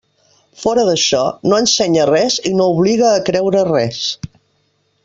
Fora 0.61 0.85
d'això, 0.87 1.19
no 1.51 1.59
ensenya 1.65 2.09
res 2.11 2.39
i 2.53 2.55
no 2.57 2.69
obliga 2.79 3.13
a 3.13 3.23
creure 3.31 3.65
res. 3.71 4.03